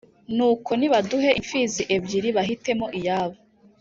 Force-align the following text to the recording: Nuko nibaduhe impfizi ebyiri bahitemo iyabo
Nuko 0.35 0.69
nibaduhe 0.79 1.29
impfizi 1.39 1.83
ebyiri 1.95 2.29
bahitemo 2.37 2.85
iyabo 2.99 3.37